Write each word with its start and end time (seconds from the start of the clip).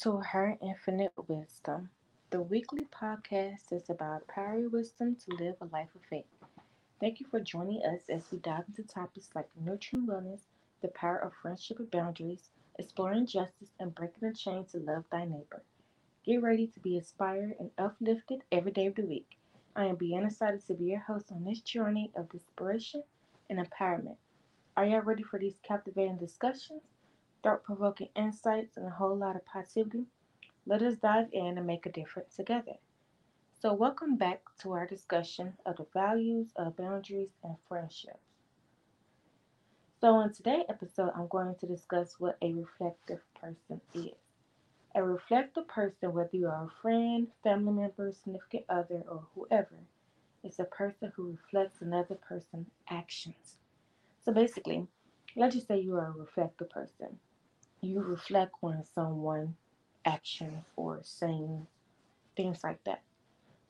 to 0.00 0.16
Her 0.16 0.56
Infinite 0.62 1.12
Wisdom. 1.28 1.90
The 2.30 2.40
weekly 2.40 2.86
podcast 2.86 3.72
is 3.72 3.90
about 3.90 4.26
power 4.26 4.66
wisdom 4.70 5.16
to 5.16 5.36
live 5.36 5.56
a 5.60 5.66
life 5.66 5.90
of 5.94 6.00
faith. 6.08 6.24
Thank 6.98 7.20
you 7.20 7.26
for 7.30 7.40
joining 7.40 7.82
us 7.84 8.08
as 8.08 8.24
we 8.32 8.38
dive 8.38 8.64
into 8.68 8.84
topics 8.84 9.28
like 9.34 9.50
nurturing 9.60 10.06
wellness, 10.06 10.44
the 10.80 10.88
power 10.88 11.18
of 11.18 11.34
friendship 11.34 11.78
and 11.78 11.90
boundaries, 11.90 12.48
exploring 12.78 13.26
justice, 13.26 13.68
and 13.78 13.94
breaking 13.94 14.30
the 14.30 14.34
chain 14.34 14.64
to 14.72 14.78
love 14.78 15.04
thy 15.12 15.26
neighbor. 15.26 15.62
Get 16.24 16.40
ready 16.40 16.68
to 16.68 16.80
be 16.80 16.96
inspired 16.96 17.54
and 17.60 17.70
uplifted 17.76 18.44
every 18.50 18.72
day 18.72 18.86
of 18.86 18.94
the 18.94 19.04
week. 19.04 19.36
I 19.76 19.86
am 19.86 19.96
Bianna 19.96 20.28
excited 20.28 20.66
to 20.68 20.74
be 20.74 20.86
your 20.86 21.00
host 21.00 21.30
on 21.30 21.44
this 21.44 21.60
journey 21.60 22.10
of 22.16 22.32
inspiration 22.32 23.02
and 23.50 23.58
empowerment. 23.58 24.16
Are 24.74 24.86
y'all 24.86 25.02
ready 25.02 25.22
for 25.22 25.38
these 25.38 25.60
captivating 25.62 26.16
discussions? 26.16 26.82
Thought 27.42 27.64
provoking 27.64 28.08
insights, 28.14 28.76
and 28.76 28.86
a 28.86 28.90
whole 28.90 29.16
lot 29.16 29.36
of 29.36 29.44
positivity, 29.44 30.06
let 30.66 30.82
us 30.82 30.96
dive 30.96 31.28
in 31.32 31.58
and 31.58 31.66
make 31.66 31.86
a 31.86 31.92
difference 31.92 32.36
together. 32.36 32.76
So, 33.54 33.72
welcome 33.74 34.16
back 34.16 34.42
to 34.60 34.72
our 34.72 34.86
discussion 34.86 35.56
of 35.64 35.76
the 35.76 35.86
values 35.92 36.52
of 36.56 36.76
boundaries 36.76 37.30
and 37.42 37.56
friendships. 37.68 38.18
So, 40.00 40.20
in 40.20 40.32
today's 40.32 40.66
episode, 40.68 41.12
I'm 41.14 41.28
going 41.28 41.54
to 41.56 41.66
discuss 41.66 42.20
what 42.20 42.36
a 42.42 42.52
reflective 42.52 43.22
person 43.34 43.80
is. 43.94 44.14
A 44.94 45.02
reflective 45.02 45.68
person, 45.68 46.12
whether 46.12 46.36
you 46.36 46.48
are 46.48 46.64
a 46.66 46.70
friend, 46.82 47.30
family 47.42 47.72
member, 47.72 48.12
significant 48.12 48.64
other, 48.68 49.02
or 49.08 49.26
whoever, 49.34 49.78
is 50.42 50.58
a 50.58 50.64
person 50.64 51.12
who 51.16 51.30
reflects 51.30 51.80
another 51.80 52.14
person's 52.16 52.70
actions. 52.88 53.58
So, 54.24 54.32
basically, 54.32 54.88
let's 55.36 55.54
just 55.54 55.68
say 55.68 55.80
you 55.80 55.96
are 55.96 56.08
a 56.08 56.12
reflective 56.12 56.70
person 56.70 57.20
you 57.82 58.00
reflect 58.00 58.54
on 58.62 58.84
someone 58.94 59.56
action 60.06 60.64
or 60.76 61.00
saying 61.04 61.66
things 62.36 62.64
like 62.64 62.82
that. 62.84 63.02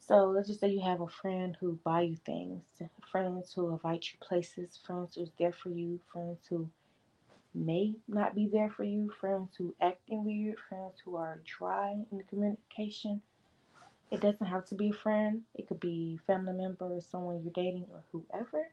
So 0.01 0.27
let's 0.31 0.49
just 0.49 0.61
say 0.61 0.69
you 0.71 0.83
have 0.83 1.01
a 1.01 1.09
friend 1.09 1.57
who 1.61 1.79
buy 1.85 2.03
you 2.03 2.17
things, 2.17 2.65
friends 3.11 3.53
who 3.55 3.71
invite 3.71 4.07
you 4.13 4.19
places, 4.21 4.79
friends 4.87 5.17
who's 5.17 5.33
there 5.39 5.53
for 5.53 5.71
you, 5.71 6.01
friends 6.13 6.41
who 6.51 6.71
may 7.55 7.97
not 8.09 8.35
be 8.35 8.47
there 8.49 8.71
for 8.71 8.85
you, 8.85 9.11
friends 9.21 9.57
who 9.57 9.75
acting 9.81 10.25
weird, 10.25 10.59
friends 10.69 11.01
who 11.05 11.17
are 11.17 11.41
dry 11.47 11.93
in 12.11 12.19
the 12.19 12.25
communication. 12.25 13.23
It 14.11 14.21
doesn't 14.21 14.47
have 14.47 14.67
to 14.67 14.77
be 14.77 14.91
a 14.91 14.95
friend. 14.95 15.43
It 15.55 15.69
could 15.69 15.81
be 15.81 16.19
family 16.27 16.55
member 16.55 16.87
or 16.87 17.01
someone 17.03 17.43
you're 17.43 17.53
dating 17.53 17.87
or 17.93 18.05
whoever. 18.13 18.69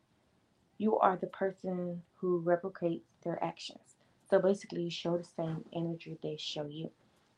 You 0.80 1.00
are 1.00 1.18
the 1.18 1.28
person 1.28 2.04
who 2.18 2.44
replicates 2.44 3.04
their 3.24 3.44
actions. 3.44 3.99
So 4.30 4.40
basically, 4.40 4.84
you 4.84 4.92
show 4.92 5.18
the 5.18 5.24
same 5.24 5.66
energy 5.74 6.18
they 6.22 6.38
show 6.38 6.68
you. 6.68 6.92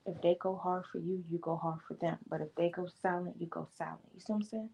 If 0.05 0.21
they 0.21 0.35
go 0.39 0.55
hard 0.57 0.85
for 0.91 0.99
you, 0.99 1.23
you 1.29 1.37
go 1.39 1.55
hard 1.57 1.79
for 1.87 1.93
them. 1.95 2.17
But 2.29 2.41
if 2.41 2.53
they 2.55 2.69
go 2.69 2.87
silent, 3.01 3.35
you 3.39 3.47
go 3.47 3.67
silent. 3.77 4.01
You 4.13 4.19
see 4.19 4.33
what 4.33 4.37
I'm 4.37 4.43
saying? 4.43 4.69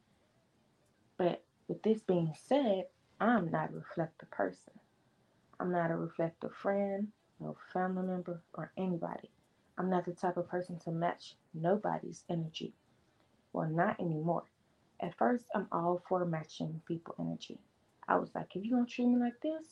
But 1.17 1.43
with 1.67 1.83
this 1.83 2.01
being 2.01 2.33
said, 2.47 2.85
I'm 3.19 3.51
not 3.51 3.71
a 3.71 3.75
reflective 3.75 4.31
person. 4.31 4.73
I'm 5.59 5.71
not 5.71 5.91
a 5.91 5.95
reflective 5.95 6.53
friend, 6.53 7.09
no 7.39 7.57
family 7.73 8.07
member, 8.07 8.41
or 8.53 8.71
anybody. 8.77 9.29
I'm 9.77 9.89
not 9.89 10.05
the 10.05 10.13
type 10.13 10.37
of 10.37 10.49
person 10.49 10.79
to 10.79 10.91
match 10.91 11.35
nobody's 11.53 12.23
energy. 12.29 12.73
Well, 13.53 13.69
not 13.69 13.99
anymore. 13.99 14.43
At 15.01 15.17
first, 15.17 15.45
I'm 15.55 15.67
all 15.71 16.01
for 16.07 16.25
matching 16.25 16.81
people 16.87 17.15
energy. 17.19 17.59
I 18.07 18.17
was 18.17 18.33
like, 18.35 18.55
if 18.55 18.63
you're 18.63 18.77
going 18.77 18.87
to 18.87 18.91
treat 18.91 19.07
me 19.07 19.19
like 19.19 19.39
this, 19.41 19.67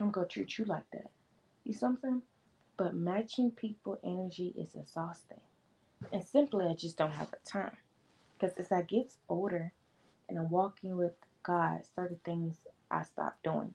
I'm 0.00 0.10
going 0.10 0.28
to 0.28 0.32
treat 0.32 0.58
you 0.58 0.64
like 0.64 0.84
that. 0.92 1.10
You 1.64 1.74
saying? 1.74 2.22
But 2.76 2.94
matching 2.94 3.52
people 3.52 3.98
energy 4.04 4.54
is 4.56 4.74
exhausting. 4.74 5.40
And 6.12 6.24
simply, 6.24 6.66
I 6.66 6.74
just 6.74 6.98
don't 6.98 7.12
have 7.12 7.30
the 7.30 7.38
time. 7.50 7.76
Because 8.38 8.56
as 8.58 8.72
I 8.72 8.82
get 8.82 9.12
older 9.28 9.72
and 10.28 10.38
I'm 10.38 10.50
walking 10.50 10.96
with 10.96 11.14
God, 11.42 11.82
certain 11.96 12.20
things 12.24 12.56
I 12.90 13.02
stop 13.04 13.36
doing. 13.44 13.74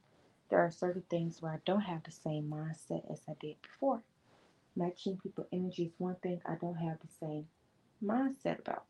There 0.50 0.60
are 0.60 0.72
certain 0.72 1.04
things 1.10 1.42
where 1.42 1.54
I 1.54 1.60
don't 1.66 1.82
have 1.82 2.04
the 2.04 2.12
same 2.12 2.50
mindset 2.50 3.12
as 3.12 3.22
I 3.30 3.34
did 3.40 3.58
before. 3.62 4.02
Matching 4.76 5.20
people 5.22 5.48
energy 5.52 5.86
is 5.86 5.94
one 6.00 6.16
thing 6.16 6.42
I 6.46 6.56
don't 6.56 6.76
have 6.78 7.00
the 7.02 7.10
same 7.20 7.48
mindset 8.04 8.60
about. 8.60 8.86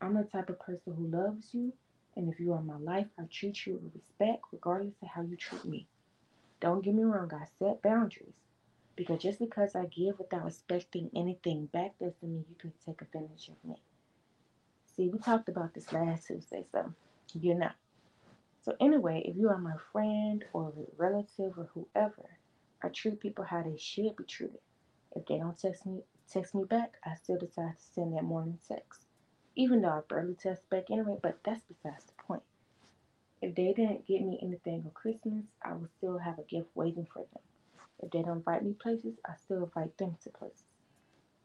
I'm 0.00 0.14
the 0.14 0.24
type 0.24 0.50
of 0.50 0.60
person 0.60 0.94
who 0.94 1.06
loves 1.06 1.48
you, 1.52 1.72
and 2.16 2.32
if 2.32 2.40
you 2.40 2.52
are 2.52 2.62
my 2.62 2.78
life, 2.78 3.06
I 3.18 3.24
treat 3.32 3.66
you 3.66 3.80
with 3.82 3.94
respect 3.94 4.42
regardless 4.52 4.94
of 5.02 5.08
how 5.08 5.22
you 5.22 5.36
treat 5.36 5.64
me. 5.64 5.86
Don't 6.62 6.84
get 6.84 6.94
me 6.94 7.02
wrong, 7.02 7.28
I 7.34 7.46
set 7.58 7.82
boundaries. 7.82 8.36
Because 8.94 9.20
just 9.20 9.40
because 9.40 9.74
I 9.74 9.86
give 9.86 10.18
without 10.20 10.46
expecting 10.46 11.10
anything 11.16 11.66
back 11.66 11.98
doesn't 11.98 12.22
mean 12.22 12.44
you 12.48 12.54
can 12.56 12.72
take 12.86 13.02
advantage 13.02 13.48
of 13.48 13.68
me. 13.68 13.82
See, 14.94 15.08
we 15.08 15.18
talked 15.18 15.48
about 15.48 15.74
this 15.74 15.92
last 15.92 16.28
Tuesday, 16.28 16.64
so 16.70 16.94
you're 17.34 17.58
not. 17.58 17.74
So 18.64 18.76
anyway, 18.80 19.24
if 19.24 19.36
you 19.36 19.48
are 19.48 19.58
my 19.58 19.74
friend 19.90 20.44
or 20.52 20.72
relative 20.96 21.58
or 21.58 21.68
whoever, 21.74 22.38
I 22.80 22.88
treat 22.90 23.18
people 23.18 23.44
how 23.44 23.62
they 23.64 23.76
should 23.76 24.14
be 24.14 24.24
treated. 24.24 24.60
If 25.16 25.26
they 25.26 25.38
don't 25.38 25.58
text 25.58 25.84
me 25.84 26.02
text 26.32 26.54
me 26.54 26.62
back, 26.64 26.94
I 27.04 27.16
still 27.16 27.38
decide 27.38 27.76
to 27.76 27.84
send 27.94 28.16
that 28.16 28.22
morning 28.22 28.60
text. 28.68 29.06
Even 29.56 29.82
though 29.82 29.88
I 29.88 30.00
barely 30.08 30.34
text 30.34 30.70
back 30.70 30.84
anyway, 30.92 31.16
but 31.20 31.38
that's 31.44 31.62
besides 31.62 32.04
the 32.04 32.12
point. 32.22 32.42
If 33.42 33.56
they 33.56 33.74
didn't 33.74 34.06
get 34.06 34.22
me 34.22 34.40
anything 34.42 34.84
on 34.86 34.92
Christmas, 34.94 35.44
I 35.64 35.74
would 35.74 35.90
still 35.98 36.18
have 36.18 36.38
a 36.40 36.44
gift 36.44 36.70
waiting 36.76 37.08
for 37.12 37.26
them. 37.34 37.42
If 38.02 38.12
they 38.12 38.22
don't 38.22 38.38
invite 38.38 38.64
me 38.64 38.74
places, 38.74 39.16
I 39.26 39.34
still 39.36 39.64
invite 39.64 39.98
them 39.98 40.18
to 40.24 40.30
places. 40.30 40.64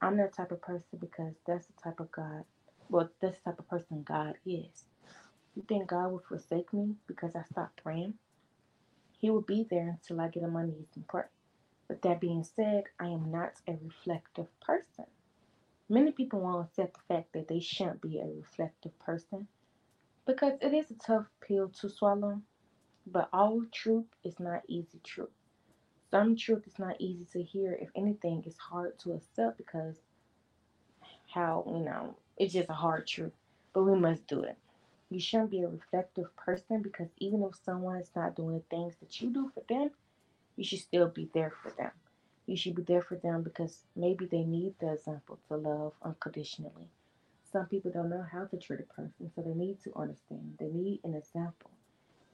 I'm 0.01 0.17
that 0.17 0.33
type 0.35 0.51
of 0.51 0.61
person 0.61 0.99
because 0.99 1.35
that's 1.47 1.67
the 1.67 1.73
type 1.83 1.99
of 1.99 2.11
God, 2.11 2.45
well, 2.89 3.09
that's 3.21 3.37
the 3.39 3.51
type 3.51 3.59
of 3.59 3.69
person 3.69 4.03
God 4.07 4.35
is. 4.45 4.85
You 5.55 5.63
think 5.67 5.89
God 5.89 6.11
will 6.11 6.23
forsake 6.27 6.73
me 6.73 6.95
because 7.07 7.35
I 7.35 7.43
stopped 7.43 7.83
praying? 7.83 8.15
He 9.19 9.29
will 9.29 9.41
be 9.41 9.67
there 9.69 9.89
until 9.89 10.21
I 10.21 10.29
get 10.29 10.43
on 10.43 10.53
my 10.53 10.65
knees 10.65 10.89
and 10.95 11.07
pray. 11.07 11.23
But 11.87 12.03
that 12.03 12.21
being 12.21 12.43
said, 12.43 12.85
I 12.99 13.07
am 13.07 13.31
not 13.31 13.53
a 13.67 13.77
reflective 13.83 14.47
person. 14.61 15.05
Many 15.89 16.11
people 16.11 16.41
won't 16.41 16.67
accept 16.67 16.95
the 16.95 17.13
fact 17.15 17.33
that 17.33 17.47
they 17.47 17.59
shouldn't 17.61 18.01
be 18.01 18.19
a 18.19 18.25
reflective 18.27 18.97
person 18.99 19.47
because 20.27 20.53
it 20.61 20.73
is 20.73 20.91
a 20.91 20.95
tough 20.95 21.27
pill 21.41 21.69
to 21.81 21.89
swallow, 21.89 22.41
but 23.07 23.29
all 23.33 23.63
truth 23.71 24.05
is 24.23 24.39
not 24.39 24.63
easy 24.67 24.99
truth. 25.03 25.29
Some 26.11 26.35
truth 26.35 26.67
is 26.67 26.79
not 26.79 26.97
easy 26.99 27.25
to 27.33 27.43
hear. 27.43 27.73
If 27.73 27.89
anything, 27.95 28.43
it's 28.45 28.57
hard 28.57 28.99
to 28.99 29.13
accept 29.13 29.57
because 29.57 29.95
how, 31.33 31.63
you 31.67 31.79
know, 31.79 32.15
it's 32.37 32.53
just 32.53 32.69
a 32.69 32.73
hard 32.73 33.07
truth. 33.07 33.33
But 33.73 33.83
we 33.83 33.99
must 33.99 34.27
do 34.27 34.43
it. 34.43 34.57
You 35.09 35.19
shouldn't 35.19 35.51
be 35.51 35.61
a 35.63 35.69
reflective 35.69 36.35
person 36.35 36.81
because 36.81 37.09
even 37.17 37.43
if 37.43 37.55
someone 37.55 37.97
is 37.97 38.11
not 38.15 38.35
doing 38.35 38.57
the 38.57 38.75
things 38.75 38.95
that 39.01 39.21
you 39.21 39.29
do 39.31 39.51
for 39.53 39.63
them, 39.69 39.91
you 40.57 40.63
should 40.65 40.79
still 40.79 41.07
be 41.07 41.29
there 41.33 41.51
for 41.51 41.71
them. 41.71 41.91
You 42.45 42.57
should 42.57 42.75
be 42.75 42.83
there 42.83 43.01
for 43.01 43.15
them 43.15 43.43
because 43.43 43.85
maybe 43.95 44.25
they 44.25 44.43
need 44.43 44.75
the 44.79 44.93
example 44.93 45.39
to 45.47 45.57
love 45.57 45.93
unconditionally. 46.03 46.89
Some 47.57 47.65
people 47.65 47.89
don't 47.89 48.11
know 48.11 48.23
how 48.31 48.45
to 48.45 48.57
treat 48.57 48.81
a 48.81 48.83
person, 48.83 49.31
so 49.33 49.41
they 49.41 49.55
need 49.55 49.81
to 49.81 49.91
understand. 49.95 50.57
They 50.59 50.67
need 50.67 50.99
an 51.03 51.15
example. 51.15 51.71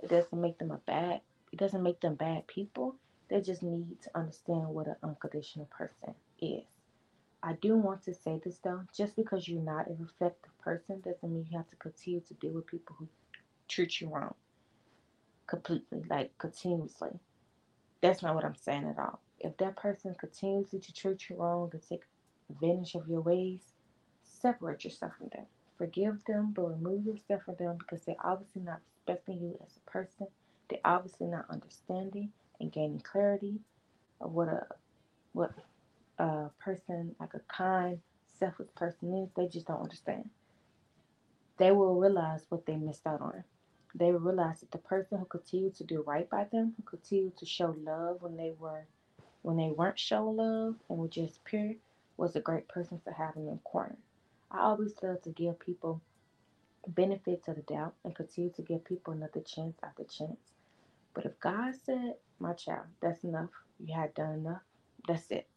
It 0.02 0.10
doesn't 0.10 0.42
make 0.42 0.58
them 0.58 0.72
a 0.72 0.80
bad. 0.80 1.22
It 1.54 1.60
doesn't 1.60 1.82
make 1.82 2.02
them 2.02 2.16
bad 2.16 2.46
people. 2.46 2.98
They 3.30 3.40
just 3.40 3.64
need 3.64 4.02
to 4.02 4.10
understand 4.16 4.68
what 4.68 4.88
an 4.88 4.98
unconditional 5.02 5.68
person 5.68 6.14
is. 6.42 6.66
I 7.42 7.54
do 7.54 7.78
want 7.78 8.04
to 8.04 8.14
say 8.14 8.42
this 8.44 8.58
though, 8.62 8.82
just 8.94 9.16
because 9.16 9.48
you're 9.48 9.62
not 9.62 9.90
a 9.90 9.94
reflective 9.98 10.60
person 10.60 11.00
doesn't 11.00 11.24
mean 11.24 11.48
you 11.50 11.58
have 11.58 11.70
to 11.70 11.78
continue 11.78 12.20
to 12.20 12.34
deal 12.34 12.52
with 12.52 12.68
people 12.68 12.98
who 13.00 13.08
treat 13.70 14.02
you 14.02 14.10
wrong 14.10 14.34
completely, 15.48 16.04
like 16.10 16.38
continuously. 16.38 17.12
That's 18.02 18.22
not 18.22 18.36
what 18.36 18.44
I'm 18.44 18.58
saying 18.58 18.88
at 18.90 19.00
all. 19.00 19.22
If 19.40 19.56
that 19.60 19.78
person 19.78 20.16
continues 20.20 20.72
to 20.72 20.94
treat 20.94 21.30
you 21.30 21.38
wrong 21.38 21.70
and 21.72 21.82
take 21.82 22.04
advantage 22.50 22.96
of 22.96 23.08
your 23.08 23.22
ways, 23.22 23.73
separate 24.44 24.84
yourself 24.84 25.14
from 25.18 25.30
them. 25.30 25.46
Forgive 25.78 26.24
them, 26.26 26.54
but 26.56 26.70
remove 26.70 27.06
yourself 27.06 27.44
from 27.46 27.56
them 27.56 27.78
because 27.78 28.06
they're 28.06 28.16
obviously 28.24 28.62
not 28.62 28.82
respecting 28.96 29.42
you 29.42 29.58
as 29.66 29.78
a 29.78 29.90
person. 29.90 30.28
They're 30.70 30.80
obviously 30.86 31.28
not 31.28 31.46
understanding 31.50 32.32
and 32.60 32.72
gaining 32.72 33.00
clarity 33.00 33.60
of 34.22 34.34
what 34.34 34.50
a 34.50 34.68
what 35.32 35.52
a 36.20 36.50
person 36.60 37.16
like 37.20 37.34
a 37.34 37.42
kind, 37.48 38.00
selfless 38.38 38.70
person 38.76 39.14
is. 39.16 39.30
They 39.36 39.48
just 39.48 39.68
don't 39.68 39.82
understand. 39.82 40.30
They 41.58 41.72
will 41.72 42.00
realize 42.00 42.46
what 42.50 42.66
they 42.66 42.76
missed 42.76 43.08
out 43.08 43.22
on. 43.22 43.44
They 43.96 44.12
will 44.12 44.20
realize 44.20 44.60
that 44.60 44.72
the 44.72 44.78
person 44.80 45.20
who 45.20 45.26
continued 45.26 45.76
to 45.78 45.84
do 45.84 46.04
right 46.06 46.30
by 46.30 46.46
them, 46.52 46.74
who 46.78 46.84
continued 46.84 47.38
to 47.38 47.46
show 47.46 47.76
love 47.84 48.22
when 48.22 48.38
they 48.38 48.54
were 48.60 48.86
when 49.42 49.58
they 49.58 49.72
weren't 49.72 50.00
showing 50.00 50.38
love 50.38 50.76
and 50.90 50.98
were 50.98 51.08
just 51.08 51.44
pure, 51.44 51.74
was 52.18 52.36
a 52.36 52.42
great 52.42 52.68
person 52.68 53.00
to 53.06 53.12
have 53.12 53.36
in 53.36 53.46
their 53.46 53.58
corner. 53.64 53.98
I 54.54 54.60
always 54.60 54.94
love 55.02 55.22
to 55.24 55.32
give 55.32 55.60
people 55.60 56.02
benefits 56.88 57.48
of 57.48 57.56
the 57.56 57.62
doubt 57.64 57.96
and 58.04 58.16
continue 58.16 58.52
to 58.52 58.62
give 58.62 58.86
people 58.86 59.14
another 59.14 59.42
chance 59.42 59.78
after 59.84 60.04
chance. 60.04 60.54
But 61.14 61.26
if 61.26 61.40
God 61.40 61.74
said, 61.76 62.16
my 62.40 62.54
child, 62.54 62.86
that's 63.02 63.24
enough, 63.24 63.50
you 63.80 63.96
had 63.96 64.14
done 64.14 64.34
enough, 64.36 64.62
that's 65.08 65.32
it. 65.32 65.48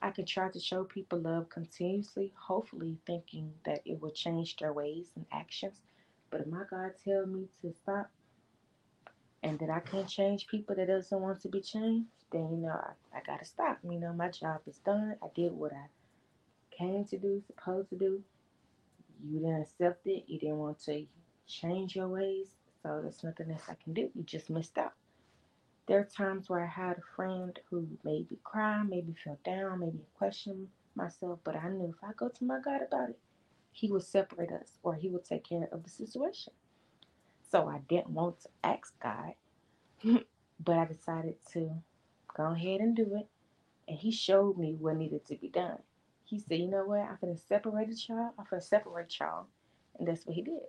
I 0.00 0.10
could 0.10 0.26
try 0.26 0.48
to 0.50 0.60
show 0.60 0.84
people 0.84 1.20
love 1.20 1.48
continuously, 1.48 2.32
hopefully 2.38 2.98
thinking 3.06 3.52
that 3.66 3.82
it 3.84 4.00
will 4.00 4.12
change 4.12 4.56
their 4.56 4.72
ways 4.72 5.08
and 5.16 5.26
actions. 5.32 5.80
But 6.30 6.42
if 6.42 6.46
my 6.46 6.64
God 6.70 6.92
tell 7.04 7.26
me 7.26 7.48
to 7.62 7.72
stop 7.72 8.10
and 9.42 9.58
that 9.58 9.70
I 9.70 9.80
can't 9.80 10.08
change 10.08 10.46
people 10.46 10.76
that 10.76 10.88
doesn't 10.88 11.20
want 11.20 11.40
to 11.42 11.48
be 11.48 11.60
changed, 11.60 12.08
then 12.30 12.48
you 12.50 12.56
know 12.58 12.70
I, 12.70 13.18
I 13.18 13.20
gotta 13.26 13.44
stop. 13.44 13.78
You 13.82 13.98
know, 13.98 14.12
my 14.12 14.30
job 14.30 14.60
is 14.66 14.78
done. 14.78 15.16
I 15.22 15.26
did 15.34 15.52
what 15.52 15.72
I 15.72 15.86
came 16.78 17.04
to 17.06 17.18
do, 17.18 17.42
supposed 17.46 17.90
to 17.90 17.96
do. 17.98 18.22
You 19.24 19.40
didn't 19.40 19.62
accept 19.62 20.06
it, 20.06 20.24
you 20.28 20.38
didn't 20.38 20.58
want 20.58 20.80
to 20.84 21.06
change 21.48 21.96
your 21.96 22.08
ways, 22.08 22.48
so 22.82 23.00
there's 23.02 23.24
nothing 23.24 23.50
else 23.52 23.64
I 23.68 23.76
can 23.82 23.94
do. 23.94 24.10
You 24.14 24.24
just 24.24 24.50
missed 24.50 24.78
out. 24.78 24.92
There 25.88 26.00
are 26.00 26.04
times 26.04 26.48
where 26.48 26.64
I 26.64 26.68
had 26.68 26.98
a 26.98 27.16
friend 27.16 27.58
who 27.70 27.88
made 28.04 28.30
me 28.30 28.38
cry, 28.44 28.82
made 28.84 29.08
me 29.08 29.14
feel 29.22 29.38
down, 29.44 29.80
made 29.80 29.94
me 29.94 30.06
question 30.18 30.68
myself, 30.96 31.40
but 31.44 31.56
I 31.56 31.68
knew 31.70 31.88
if 31.96 32.04
I 32.04 32.12
go 32.16 32.28
to 32.28 32.44
my 32.44 32.60
God 32.60 32.82
about 32.86 33.10
it, 33.10 33.20
He 33.72 33.90
would 33.90 34.04
separate 34.04 34.52
us 34.52 34.78
or 34.82 34.94
He 34.94 35.08
would 35.10 35.24
take 35.24 35.48
care 35.48 35.68
of 35.72 35.84
the 35.84 35.90
situation. 35.90 36.52
So 37.50 37.68
I 37.68 37.80
didn't 37.88 38.10
want 38.10 38.40
to 38.42 38.48
ask 38.64 38.94
God, 39.02 39.34
but 40.64 40.78
I 40.78 40.86
decided 40.86 41.36
to 41.52 41.72
go 42.36 42.52
ahead 42.52 42.80
and 42.80 42.96
do 42.96 43.16
it. 43.16 43.28
And 43.88 43.98
He 43.98 44.12
showed 44.12 44.58
me 44.58 44.76
what 44.78 44.96
needed 44.96 45.26
to 45.26 45.36
be 45.36 45.48
done. 45.48 45.78
He 46.28 46.40
said, 46.40 46.58
You 46.60 46.68
know 46.68 46.84
what? 46.86 47.00
I'm 47.00 47.18
going 47.20 47.34
to 47.36 47.42
separate 47.48 47.96
child. 47.98 48.32
I'm 48.38 48.46
going 48.50 48.60
to 48.62 48.66
separate 48.66 49.18
y'all. 49.20 49.46
And 49.98 50.08
that's 50.08 50.26
what 50.26 50.36
He 50.36 50.42
did. 50.42 50.60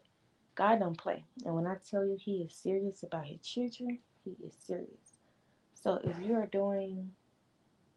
God 0.56 0.80
don't 0.80 0.98
play. 0.98 1.26
And 1.46 1.56
when 1.56 1.68
I 1.68 1.78
tell 1.90 2.06
you 2.06 2.18
He 2.20 2.44
is 2.44 2.56
serious 2.56 3.04
about 3.04 3.28
His 3.28 3.42
children, 3.42 4.00
He 4.26 4.32
is 4.46 4.56
serious. 4.66 5.18
So 5.76 6.00
if 6.04 6.16
you 6.26 6.36
are 6.36 6.48
doing 6.48 7.12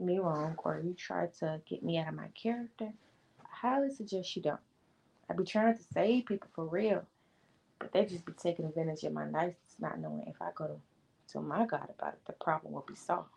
me 0.01 0.19
wrong 0.19 0.57
or 0.65 0.83
you 0.85 0.95
try 0.95 1.29
to 1.41 1.61
get 1.69 1.83
me 1.85 1.99
out 1.99 2.09
of 2.09 2.15
my 2.15 2.29
character, 2.41 2.93
I 3.41 3.45
highly 3.69 3.91
suggest 3.95 4.37
you 4.37 4.43
don't. 4.43 4.61
I 5.31 5.35
be 5.35 5.45
trying 5.45 5.77
to 5.77 5.83
save 5.95 6.27
people 6.27 6.51
for 6.55 6.67
real, 6.67 7.05
but 7.79 7.93
they 7.93 8.07
just 8.07 8.27
be 8.27 8.33
taking 8.33 8.67
advantage 8.67 9.05
of 9.05 9.13
my 9.13 9.29
niceness, 9.31 9.77
not 9.81 10.01
knowing 10.01 10.25
if 10.29 10.41
I 10.43 10.51
go 10.55 10.67
to, 10.69 10.77
to 11.35 11.41
my 11.41 11.67
God 11.67 11.89
about 11.99 12.15
it, 12.15 12.21
the 12.27 12.35
problem 12.35 12.75
will 12.75 12.87
be 12.89 12.97
solved. 12.97 13.31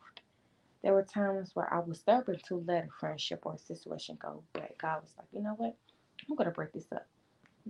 There 0.86 0.94
were 0.94 1.02
times 1.02 1.56
where 1.56 1.74
I 1.74 1.80
was 1.80 2.02
stubborn 2.02 2.38
to 2.48 2.64
let 2.68 2.86
a 2.86 2.90
friendship 3.00 3.40
or 3.42 3.56
a 3.56 3.58
situation 3.58 4.20
go, 4.22 4.44
but 4.54 4.78
God 4.78 5.02
was 5.02 5.16
like, 5.18 5.26
you 5.32 5.42
know 5.42 5.56
what? 5.58 5.76
I'm 6.30 6.36
going 6.36 6.46
to 6.46 6.54
break 6.54 6.74
this 6.74 6.92
up. 6.92 7.08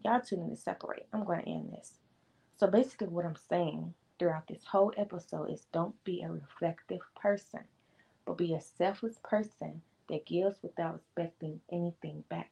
Y'all 0.04 0.20
two 0.20 0.36
need 0.36 0.54
to 0.54 0.62
separate. 0.62 1.06
I'm 1.14 1.24
going 1.24 1.42
to 1.42 1.50
end 1.50 1.72
this. 1.72 1.94
So 2.58 2.68
basically, 2.68 3.08
what 3.08 3.24
I'm 3.24 3.38
saying 3.48 3.94
throughout 4.20 4.50
this 4.50 4.66
whole 4.70 4.92
episode 4.98 5.50
is 5.50 5.66
don't 5.72 5.96
be 6.04 6.24
a 6.24 6.30
reflective 6.30 7.00
person, 7.16 7.62
but 8.26 8.38
be 8.38 8.54
a 8.54 8.60
selfless 8.60 9.18
person 9.24 9.82
that 10.10 10.26
gives 10.26 10.62
without 10.62 10.96
expecting 10.96 11.62
anything 11.72 12.22
back. 12.28 12.52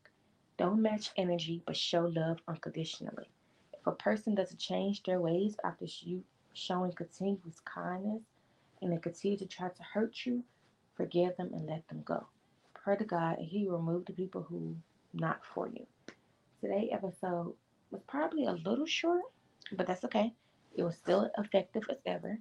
Don't 0.58 0.82
match 0.82 1.12
energy, 1.18 1.62
but 1.68 1.76
show 1.76 2.06
love 2.06 2.38
unconditionally. 2.48 3.28
If 3.74 3.86
a 3.86 3.92
person 3.92 4.34
doesn't 4.34 4.62
change 4.62 5.04
their 5.04 5.20
ways 5.20 5.58
after 5.66 5.88
you 6.00 6.24
showing 6.54 6.94
continuous 6.94 7.60
kindness 7.66 8.22
and 8.82 8.94
they 8.94 8.98
continue 8.98 9.38
to 9.40 9.46
try 9.46 9.68
to 9.68 9.84
hurt 9.94 10.26
you, 10.26 10.42
forgive 10.96 11.36
them 11.38 11.52
and 11.54 11.68
let 11.68 11.88
them 11.88 12.02
go. 12.04 12.28
Pray 12.74 12.98
to 12.98 13.06
God 13.06 13.38
and 13.38 13.48
He 13.48 13.68
will 13.68 13.78
remove 13.78 14.06
the 14.06 14.14
people 14.14 14.44
who 14.44 14.76
not 15.14 15.42
for 15.54 15.68
you. 15.68 15.86
Today 16.62 16.90
episode 16.92 17.54
was 17.92 18.02
probably 18.08 18.46
a 18.46 18.54
little 18.54 18.86
short, 18.86 19.22
but 19.72 19.88
that's 19.88 20.04
okay. 20.06 20.34
It 20.76 20.84
was 20.84 20.96
still 20.96 21.30
effective 21.38 21.84
as 21.90 21.98
ever. 22.06 22.40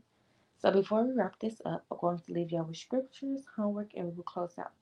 So 0.58 0.70
before 0.70 1.04
we 1.04 1.12
wrap 1.12 1.38
this 1.40 1.60
up, 1.66 1.84
I'm 1.90 1.98
going 2.00 2.18
to 2.18 2.32
leave 2.32 2.52
y'all 2.52 2.64
with 2.64 2.76
scriptures, 2.76 3.44
homework, 3.56 3.90
and 3.94 4.06
we 4.06 4.12
will 4.12 4.22
close 4.22 4.54
out. 4.58 4.72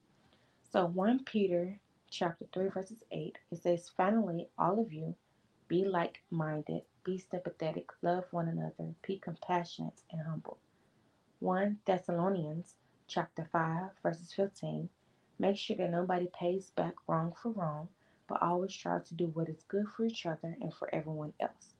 So 0.70 0.86
1 0.86 1.24
Peter 1.24 1.78
chapter 2.10 2.44
3 2.52 2.68
verses 2.68 3.02
8, 3.10 3.38
it 3.50 3.62
says, 3.62 3.90
Finally, 3.96 4.48
all 4.58 4.80
of 4.80 4.92
you, 4.92 5.14
be 5.68 5.84
like-minded, 5.84 6.82
be 7.04 7.18
sympathetic, 7.18 7.88
love 8.02 8.24
one 8.30 8.48
another, 8.48 8.92
be 9.06 9.18
compassionate 9.18 10.00
and 10.12 10.20
humble. 10.26 10.58
1 11.38 11.78
Thessalonians 11.86 12.74
chapter 13.10 13.48
5 13.50 13.90
verses 14.04 14.32
15, 14.34 14.88
make 15.40 15.56
sure 15.56 15.76
that 15.76 15.90
nobody 15.90 16.28
pays 16.32 16.70
back 16.76 16.94
wrong 17.08 17.32
for 17.42 17.50
wrong, 17.50 17.88
but 18.28 18.40
always 18.40 18.72
try 18.72 19.00
to 19.00 19.14
do 19.14 19.26
what 19.34 19.48
is 19.48 19.64
good 19.66 19.86
for 19.96 20.04
each 20.04 20.26
other 20.26 20.56
and 20.60 20.72
for 20.72 20.88
everyone 20.94 21.32
else. 21.40 21.74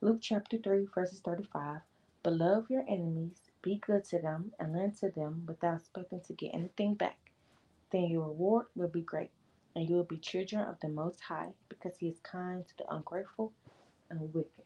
Luke 0.00 0.20
chapter 0.22 0.56
3, 0.56 0.86
verses 0.94 1.20
35. 1.20 1.82
But 2.22 2.32
love 2.32 2.70
your 2.70 2.84
enemies, 2.88 3.50
be 3.60 3.82
good 3.86 4.04
to 4.06 4.18
them, 4.18 4.52
and 4.58 4.72
lend 4.72 4.96
to 5.00 5.10
them 5.10 5.44
without 5.46 5.76
expecting 5.80 6.22
to 6.22 6.32
get 6.32 6.54
anything 6.54 6.94
back. 6.94 7.18
Then 7.90 8.04
your 8.04 8.28
reward 8.28 8.66
will 8.74 8.88
be 8.88 9.02
great, 9.02 9.30
and 9.76 9.86
you 9.86 9.96
will 9.96 10.04
be 10.04 10.16
children 10.16 10.62
of 10.62 10.80
the 10.80 10.88
Most 10.88 11.20
High, 11.20 11.50
because 11.68 11.98
He 11.98 12.08
is 12.08 12.18
kind 12.20 12.66
to 12.66 12.74
the 12.78 12.94
ungrateful 12.94 13.52
and 14.08 14.32
wicked. 14.32 14.64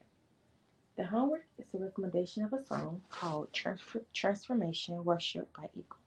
The 0.96 1.04
homework 1.04 1.44
is 1.58 1.66
a 1.74 1.78
recommendation 1.78 2.42
of 2.42 2.54
a 2.54 2.64
song 2.64 3.02
called 3.10 3.52
Transformation 4.14 5.04
Worship 5.04 5.54
by 5.54 5.68
Eagle. 5.74 5.98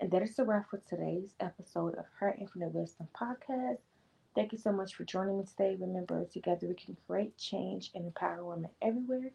And 0.00 0.10
that 0.10 0.22
is 0.22 0.34
the 0.34 0.44
wrap 0.44 0.68
for 0.68 0.78
today's 0.78 1.36
episode 1.38 1.94
of 1.94 2.06
Her 2.18 2.34
Infinite 2.40 2.74
Wisdom 2.74 3.06
podcast. 3.14 3.78
Thank 4.34 4.50
you 4.50 4.58
so 4.58 4.72
much 4.72 4.96
for 4.96 5.04
joining 5.04 5.38
me 5.38 5.44
today. 5.44 5.76
Remember, 5.78 6.24
together 6.24 6.66
we 6.66 6.74
can 6.74 6.96
create 7.06 7.36
change 7.38 7.92
and 7.94 8.04
empower 8.04 8.44
women 8.44 8.70
everywhere. 8.82 9.30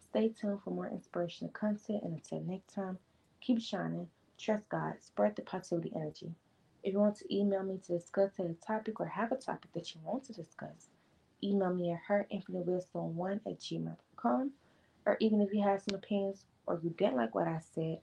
Stay 0.00 0.30
tuned 0.30 0.62
for 0.62 0.70
more 0.70 0.88
inspirational 0.88 1.52
content. 1.52 2.02
And 2.02 2.14
until 2.14 2.40
next 2.40 2.72
time, 2.74 2.98
keep 3.42 3.60
shining, 3.60 4.08
trust 4.38 4.66
God, 4.70 4.94
spread 5.02 5.36
the 5.36 5.42
positivity 5.42 5.92
energy. 5.94 6.32
If 6.82 6.94
you 6.94 6.98
want 6.98 7.16
to 7.16 7.34
email 7.34 7.62
me 7.62 7.78
to 7.86 7.98
discuss 7.98 8.30
a 8.38 8.54
topic 8.66 9.00
or 9.00 9.06
have 9.06 9.32
a 9.32 9.36
topic 9.36 9.72
that 9.74 9.94
you 9.94 10.00
want 10.02 10.24
to 10.24 10.32
discuss, 10.32 10.88
email 11.42 11.74
me 11.74 11.92
at 11.92 12.00
herinfinitewisdom1 12.08 13.40
at 13.46 13.60
gmail.com. 13.60 14.13
Or 14.24 15.16
even 15.20 15.40
if 15.40 15.52
you 15.52 15.62
have 15.62 15.82
some 15.82 15.96
opinions 15.96 16.44
or 16.66 16.80
you 16.82 16.90
didn't 16.90 17.16
like 17.16 17.34
what 17.34 17.48
I 17.48 17.60
said, 17.74 17.98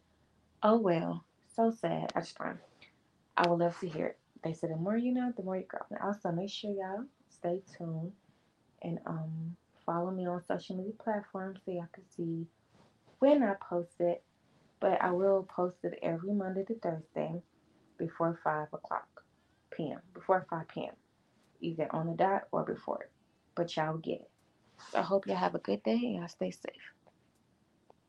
oh 0.63 0.77
well, 0.79 1.25
so 1.55 1.71
sad. 1.71 2.11
I 2.15 2.21
just 2.21 2.39
rhymed. 2.39 2.59
I 3.37 3.47
would 3.47 3.59
love 3.59 3.79
to 3.79 3.89
hear 3.89 4.07
it 4.07 4.19
they 4.43 4.53
said 4.53 4.71
the 4.71 4.75
more 4.75 4.97
you 4.97 5.13
know, 5.13 5.31
the 5.35 5.43
more 5.43 5.57
you 5.57 5.65
grow. 5.67 5.81
And 5.89 5.99
also 5.99 6.31
make 6.31 6.49
sure 6.49 6.71
y'all 6.71 7.05
stay 7.29 7.61
tuned 7.77 8.13
and 8.81 8.99
um 9.05 9.55
follow 9.85 10.11
me 10.11 10.27
on 10.27 10.43
social 10.47 10.75
media 10.77 10.93
platforms 11.03 11.59
so 11.65 11.71
y'all 11.71 11.87
can 11.93 12.03
see 12.15 12.47
when 13.19 13.43
I 13.43 13.55
post 13.69 13.99
it. 13.99 14.23
But 14.79 15.01
I 15.03 15.11
will 15.11 15.43
post 15.43 15.77
it 15.83 15.99
every 16.01 16.33
Monday 16.33 16.63
to 16.65 16.75
Thursday 16.79 17.43
before 17.99 18.39
five 18.43 18.67
o'clock 18.73 19.07
PM. 19.71 19.99
Before 20.13 20.45
five 20.49 20.67
PM. 20.69 20.95
Either 21.61 21.87
on 21.91 22.07
the 22.07 22.13
dot 22.15 22.43
or 22.51 22.63
before 22.63 23.03
it. 23.03 23.11
But 23.55 23.75
y'all 23.77 23.97
get 23.97 24.21
it. 24.21 24.30
So 24.89 24.99
I 24.99 25.03
hope 25.03 25.27
y'all 25.27 25.37
have 25.37 25.55
a 25.55 25.59
good 25.59 25.83
day 25.83 25.93
and 25.95 26.15
y'all 26.17 26.27
stay 26.27 26.51
safe. 26.51 26.93